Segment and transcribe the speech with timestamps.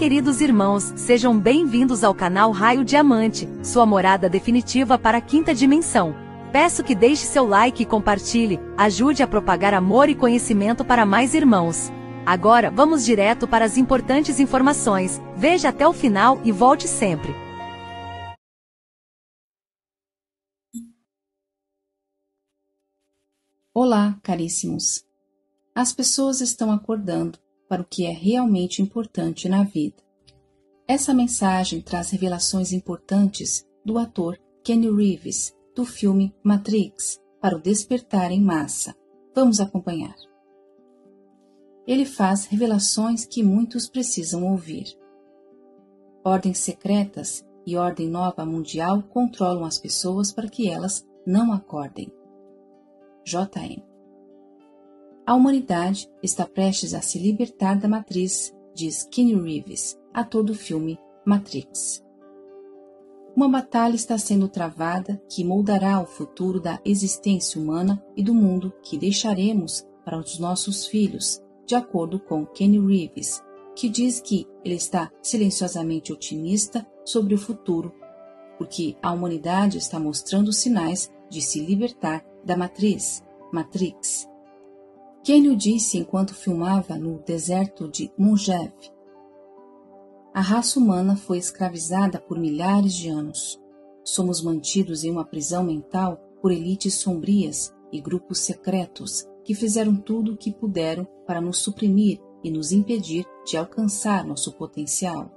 [0.00, 6.14] Queridos irmãos, sejam bem-vindos ao canal Raio Diamante, sua morada definitiva para a quinta dimensão.
[6.50, 11.34] Peço que deixe seu like e compartilhe, ajude a propagar amor e conhecimento para mais
[11.34, 11.92] irmãos.
[12.24, 15.20] Agora, vamos direto para as importantes informações.
[15.36, 17.34] Veja até o final e volte sempre.
[23.74, 25.04] Olá, caríssimos.
[25.74, 27.38] As pessoas estão acordando
[27.70, 30.02] para o que é realmente importante na vida.
[30.88, 38.32] Essa mensagem traz revelações importantes do ator Kenny Reeves, do filme Matrix, para o despertar
[38.32, 38.92] em massa.
[39.32, 40.16] Vamos acompanhar.
[41.86, 44.98] Ele faz revelações que muitos precisam ouvir.
[46.24, 52.12] Ordens secretas e ordem nova mundial controlam as pessoas para que elas não acordem.
[53.24, 53.89] JM
[55.30, 60.98] a humanidade está prestes a se libertar da matriz, diz Keanu Reeves, ator do filme
[61.24, 62.04] Matrix.
[63.36, 68.72] Uma batalha está sendo travada que moldará o futuro da existência humana e do mundo
[68.82, 73.40] que deixaremos para os nossos filhos, de acordo com Kenny Reeves,
[73.76, 77.94] que diz que ele está silenciosamente otimista sobre o futuro,
[78.58, 84.28] porque a humanidade está mostrando sinais de se libertar da matriz, Matrix,
[85.22, 88.72] quem o disse enquanto filmava no deserto de Munjev.
[90.32, 93.60] A raça humana foi escravizada por milhares de anos.
[94.02, 100.32] Somos mantidos em uma prisão mental por elites sombrias e grupos secretos que fizeram tudo
[100.32, 105.30] o que puderam para nos suprimir e nos impedir de alcançar nosso potencial.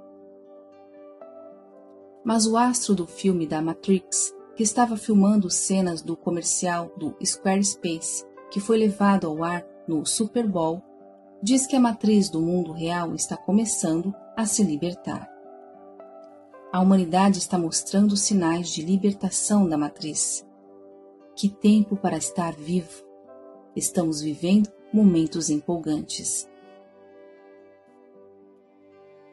[2.24, 8.24] Mas o astro do filme da Matrix, que estava filmando cenas do comercial do Squarespace,
[8.50, 10.82] que foi levado ao ar no Super Bowl,
[11.42, 15.30] diz que a matriz do mundo real está começando a se libertar.
[16.72, 20.44] A humanidade está mostrando sinais de libertação da matriz.
[21.36, 23.04] Que tempo para estar vivo!
[23.76, 26.48] Estamos vivendo momentos empolgantes.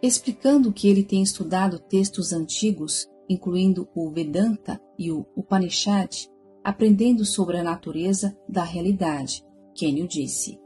[0.02, 6.28] Explicando que ele tem estudado textos antigos, incluindo o Vedanta e o Upanishad,
[6.64, 9.46] aprendendo sobre a natureza da realidade
[9.76, 10.60] Kenio disse.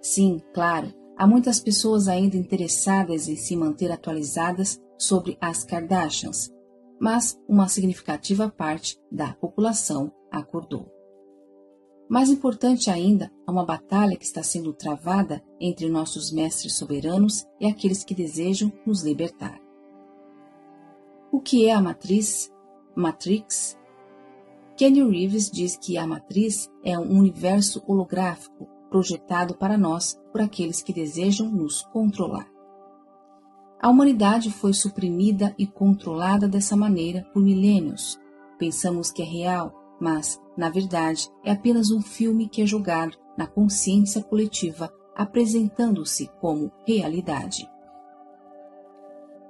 [0.00, 6.52] Sim, claro, há muitas pessoas ainda interessadas em se manter atualizadas sobre as Kardashians,
[7.00, 10.92] mas uma significativa parte da população acordou.
[12.08, 17.66] Mais importante ainda, há uma batalha que está sendo travada entre nossos mestres soberanos e
[17.66, 19.58] aqueles que desejam nos libertar.
[21.32, 22.52] O que é a matriz?
[22.94, 23.76] Matrix
[24.76, 30.82] Kenny Reeves diz que a matriz é um universo holográfico projetado para nós por aqueles
[30.82, 32.48] que desejam nos controlar.
[33.80, 38.18] A humanidade foi suprimida e controlada dessa maneira por milênios.
[38.58, 43.46] Pensamos que é real, mas, na verdade, é apenas um filme que é jogado na
[43.46, 47.68] consciência coletiva, apresentando-se como realidade.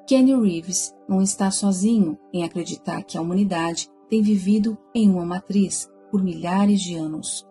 [0.06, 5.90] Kenny Reeves não está sozinho em acreditar que a humanidade tem vivido em uma matriz
[6.08, 7.44] por milhares de anos.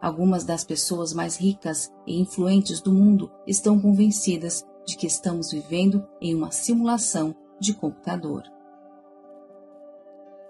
[0.00, 6.06] Algumas das pessoas mais ricas e influentes do mundo estão convencidas de que estamos vivendo
[6.20, 8.44] em uma simulação de computador.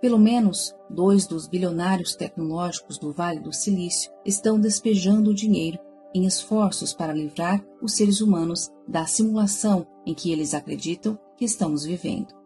[0.02, 5.78] Pelo menos dois dos bilionários tecnológicos do Vale do Silício estão despejando dinheiro
[6.14, 11.84] em esforços para livrar os seres humanos da simulação em que eles acreditam que estamos
[11.84, 12.41] vivendo.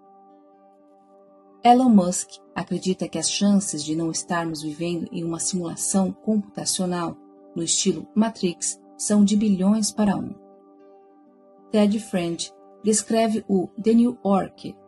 [1.66, 7.16] Elon Musk acredita que as chances de não estarmos vivendo em uma simulação computacional
[7.56, 10.32] no estilo Matrix são de bilhões para um.
[11.72, 12.52] Ted Friend
[12.84, 14.78] descreve o The New Orchid.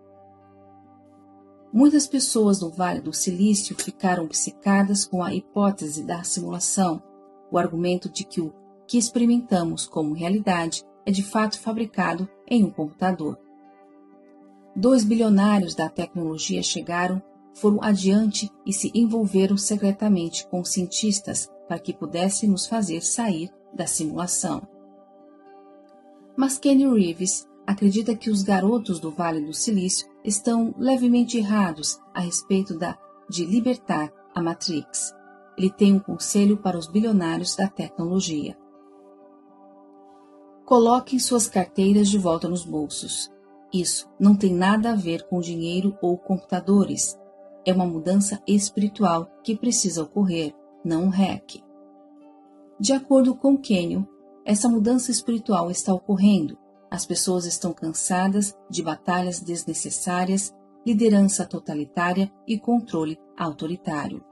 [1.72, 7.02] Muitas pessoas no Vale do Silício ficaram obcecadas com a hipótese da simulação,
[7.50, 8.54] o argumento de que o
[8.86, 13.36] que experimentamos como realidade é de fato fabricado em um computador.
[14.80, 17.20] Dois bilionários da tecnologia chegaram,
[17.52, 23.88] foram adiante e se envolveram secretamente com cientistas para que pudessem nos fazer sair da
[23.88, 24.62] simulação.
[26.36, 32.20] Mas Kenny Reeves acredita que os garotos do Vale do Silício estão levemente errados a
[32.20, 32.96] respeito da,
[33.28, 35.12] de libertar a Matrix.
[35.56, 38.56] Ele tem um conselho para os bilionários da tecnologia.
[40.64, 43.28] Coloquem suas carteiras de volta nos bolsos.
[43.72, 47.18] Isso não tem nada a ver com dinheiro ou computadores.
[47.66, 50.54] É uma mudança espiritual que precisa ocorrer,
[50.84, 51.62] não um hack.
[52.80, 54.04] De acordo com Kenyon,
[54.44, 56.56] essa mudança espiritual está ocorrendo.
[56.90, 60.54] As pessoas estão cansadas de batalhas desnecessárias,
[60.86, 64.24] liderança totalitária e controle autoritário.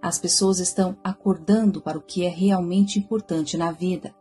[0.00, 4.14] As pessoas estão acordando para o que é realmente importante na vida.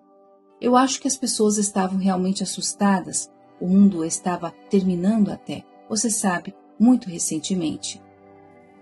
[0.59, 3.31] Eu acho que as pessoas estavam realmente assustadas.
[3.59, 8.01] O mundo estava terminando até, você sabe, muito recentemente.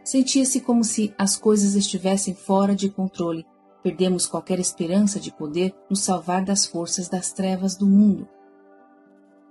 [0.03, 3.45] Sentia-se como se as coisas estivessem fora de controle.
[3.81, 8.27] Perdemos qualquer esperança de poder nos salvar das forças das trevas do mundo.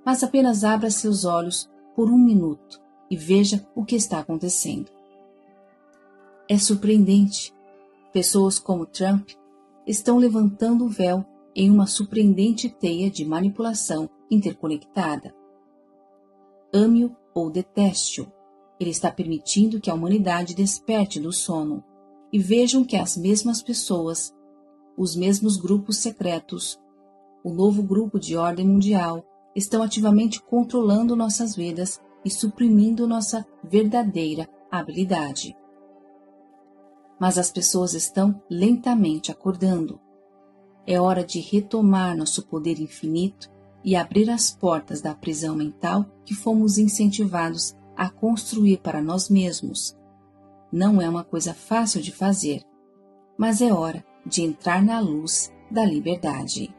[0.05, 2.81] Mas apenas abra seus olhos por um minuto
[3.11, 4.91] e veja o que está acontecendo.
[6.49, 7.55] É surpreendente.
[8.12, 9.31] Pessoas como Trump
[9.87, 11.25] estão levantando o véu
[11.56, 15.35] em uma surpreendente teia de manipulação interconectada.
[16.73, 18.31] Ame-o ou deteste-o,
[18.79, 21.85] ele está permitindo que a humanidade desperte do sono
[22.32, 24.35] e vejam que as mesmas pessoas,
[24.97, 26.81] os mesmos grupos secretos,
[27.44, 29.25] o novo grupo de ordem mundial
[29.55, 35.56] estão ativamente controlando nossas vidas e suprimindo nossa verdadeira habilidade
[37.19, 40.00] mas as pessoas estão lentamente acordando.
[40.87, 43.50] É hora de retomar nosso poder infinito
[43.85, 49.97] e abrir as portas da prisão mental que fomos incentivados a construir para nós mesmos.
[50.73, 52.63] Não é uma coisa fácil de fazer,
[53.37, 56.75] mas é hora de entrar na luz da liberdade.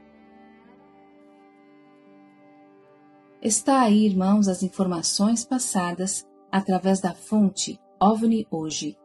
[3.42, 8.98] Está aí, irmãos, as informações passadas através da fonte OVNI Hoje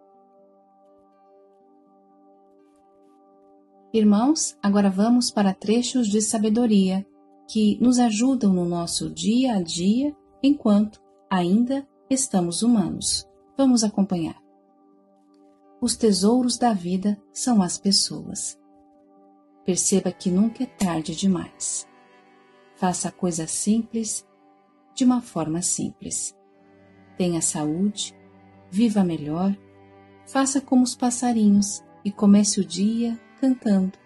[3.93, 7.05] Irmãos, agora vamos para trechos de sabedoria
[7.50, 13.29] que nos ajudam no nosso dia a dia enquanto ainda estamos humanos.
[13.58, 14.41] Vamos acompanhar.
[15.81, 18.56] Os tesouros da vida são as pessoas.
[19.67, 21.88] Perceba que nunca é tarde demais.
[22.76, 24.25] Faça a coisa simples
[24.94, 26.37] de uma forma simples.
[27.19, 28.17] Tenha saúde,
[28.70, 29.58] viva melhor,
[30.25, 33.99] faça como os passarinhos e comece o dia cantando.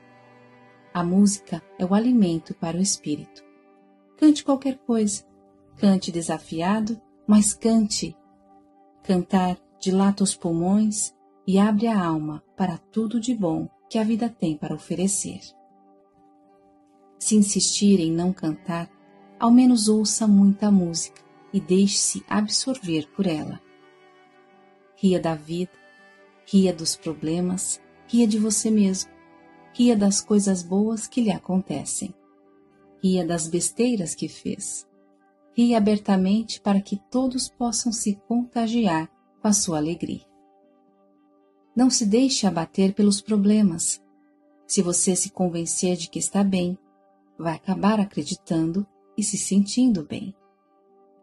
[0.94, 3.43] A música é o alimento para o espírito.
[4.17, 5.25] Cante qualquer coisa.
[5.76, 8.17] Cante desafiado, mas cante.
[9.02, 11.12] Cantar dilata os pulmões
[11.49, 15.41] e abre a alma para tudo de bom que a vida tem para oferecer.
[17.19, 18.88] Se insistir em não cantar,
[19.37, 21.20] ao menos ouça muita música
[21.52, 23.61] e deixe-se absorver por ela.
[24.94, 25.73] Ria da vida,
[26.46, 29.13] ria dos problemas, ria de você mesmo
[29.74, 32.14] ria das coisas boas que lhe acontecem,
[33.02, 34.86] ria das besteiras que fez,
[35.52, 39.10] ria abertamente para que todos possam se contagiar
[39.42, 40.24] com a sua alegria.
[41.74, 44.00] Não se deixe abater pelos problemas.
[44.64, 46.78] Se você se convencer de que está bem,
[47.36, 48.86] vai acabar acreditando
[49.18, 50.32] e se sentindo bem.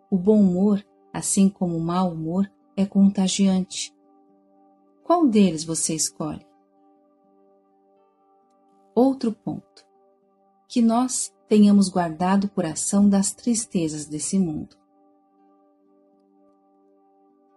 [0.10, 3.96] O bom humor, assim como o mau humor, é contagiante.
[5.06, 6.51] Qual deles você escolhe?
[8.94, 9.86] Outro ponto.
[10.68, 14.76] Que nós tenhamos guardado o coração das tristezas desse mundo.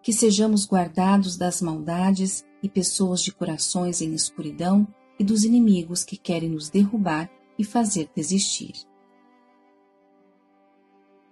[0.00, 4.86] Que sejamos guardados das maldades e pessoas de corações em escuridão
[5.18, 8.74] e dos inimigos que querem nos derrubar e fazer desistir.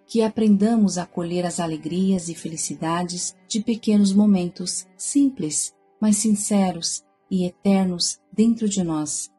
[0.07, 7.45] Que aprendamos a colher as alegrias e felicidades de pequenos momentos simples, mas sinceros e
[7.47, 9.32] eternos dentro de nós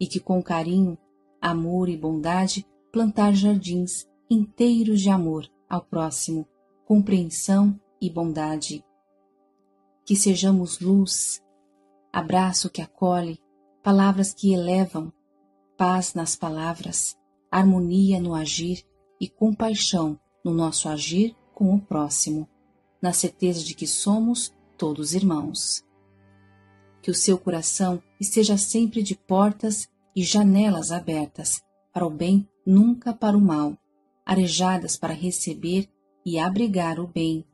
[0.00, 0.96] e que com carinho,
[1.40, 6.46] amor e bondade plantar jardins inteiros de amor ao próximo,
[6.86, 8.84] compreensão e bondade.
[10.04, 11.42] Que sejamos luz,
[12.12, 13.38] abraço que acolhe,
[13.82, 15.12] palavras que elevam,
[15.76, 17.16] paz nas palavras,
[17.50, 18.84] harmonia no agir
[19.20, 22.48] e compaixão no nosso agir com o próximo,
[23.00, 25.84] na certeza de que somos todos irmãos
[27.02, 33.12] que o seu coração esteja sempre de portas e janelas abertas, para o bem, nunca
[33.12, 33.76] para o mal,
[34.24, 35.88] arejadas para receber
[36.24, 37.44] e abrigar o bem,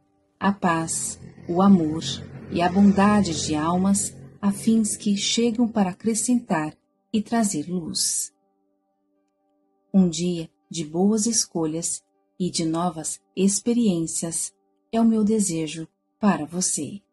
[0.41, 1.19] a paz,
[1.49, 2.03] o amor
[2.51, 6.77] e a bondade de almas, a fins que chegam para acrescentar
[7.13, 8.33] e trazer luz.
[9.93, 12.03] Um dia de boas escolhas
[12.39, 14.53] e de novas experiências
[14.91, 15.87] é o meu desejo
[16.19, 17.04] para você.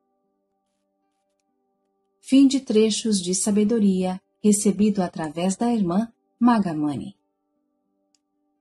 [2.22, 7.16] Fim de trechos de sabedoria recebido através da irmã Magamani.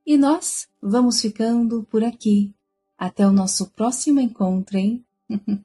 [0.04, 2.54] E nós vamos ficando por aqui.
[2.98, 5.04] Até o nosso próximo encontro, hein?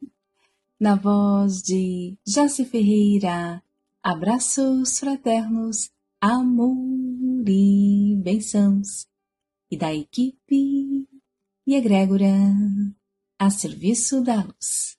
[0.80, 3.64] Na voz de Jace Ferreira.
[4.04, 5.90] Abraços fraternos,
[6.22, 6.78] amor
[7.48, 9.08] e bençãos.
[9.72, 11.08] e da equipe
[11.66, 12.28] e egrégora
[13.40, 14.96] a serviço da luz.